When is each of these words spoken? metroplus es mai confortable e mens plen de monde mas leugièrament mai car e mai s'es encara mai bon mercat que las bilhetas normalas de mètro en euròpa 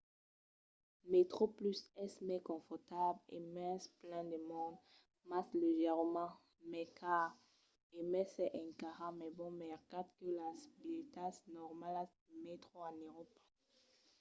metroplus 1.11 1.79
es 2.05 2.13
mai 2.27 2.41
confortable 2.49 3.23
e 3.37 3.39
mens 3.55 3.83
plen 4.01 4.25
de 4.33 4.39
monde 4.49 4.81
mas 5.29 5.47
leugièrament 5.59 6.35
mai 6.71 6.87
car 6.99 7.27
e 7.97 7.99
mai 8.11 8.25
s'es 8.33 8.53
encara 8.63 9.07
mai 9.19 9.31
bon 9.39 9.53
mercat 9.65 10.07
que 10.17 10.27
las 10.39 10.57
bilhetas 10.81 11.35
normalas 11.57 12.09
de 12.25 12.33
mètro 12.45 12.77
en 12.89 12.95
euròpa 13.07 13.39